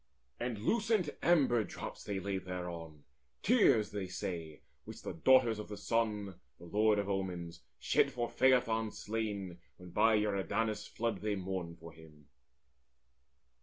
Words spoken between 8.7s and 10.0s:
slain, When